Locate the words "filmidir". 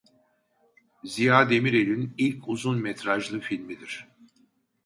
3.39-4.07